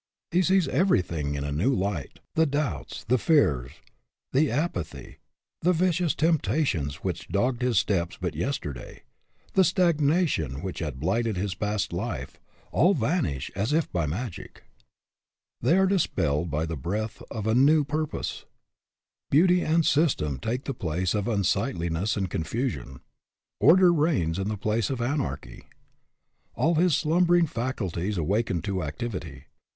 He 0.31 0.41
sees 0.41 0.67
everything 0.67 1.35
in 1.35 1.43
a 1.43 1.51
new 1.51 1.71
light. 1.71 2.21
The 2.33 2.47
doubts, 2.47 3.03
the 3.03 3.19
fears, 3.19 3.73
the 4.33 4.49
apathy, 4.49 5.19
the 5.61 5.73
vicious 5.73 6.15
temptations 6.15 7.03
which 7.03 7.27
dogged 7.27 7.61
his 7.61 7.77
steps 7.77 8.17
but 8.19 8.33
yesterday, 8.33 9.03
the 9.53 9.63
stagnation 9.63 10.63
which 10.63 10.79
had 10.79 10.99
blighted 10.99 11.37
his 11.37 11.53
past 11.53 11.93
life, 11.93 12.39
all 12.71 12.95
vanish 12.95 13.51
as 13.55 13.73
if 13.73 13.91
by 13.91 14.07
magic. 14.07 14.63
They 15.61 15.77
are 15.77 15.85
dispelled 15.85 16.49
by 16.49 16.65
the 16.65 16.75
breath 16.75 17.21
of 17.29 17.45
a 17.45 17.53
new 17.53 17.83
purpose. 17.83 18.45
Beauty 19.29 19.61
and 19.61 19.85
system 19.85 20.39
take 20.39 20.63
the 20.63 20.73
place 20.73 21.13
of 21.13 21.27
unsightliness 21.27 22.17
and 22.17 22.27
confusion. 22.27 23.01
Order 23.59 23.93
reigns 23.93 24.39
in 24.39 24.47
the 24.47 24.57
place 24.57 24.89
of 24.89 24.99
anarchy. 24.99 25.65
All 26.55 26.73
his 26.73 26.95
slumbering 26.97 27.45
faculties 27.45 28.17
awaken 28.17 28.63
to 28.63 28.81
activity. 28.81 29.45